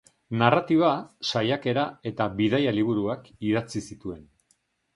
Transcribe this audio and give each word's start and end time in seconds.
Narratiba, 0.41 0.87
saiakera 1.31 1.83
eta 2.13 2.29
bidaia-liburuak 2.41 3.31
idatzi 3.51 3.87
zituen. 3.87 4.29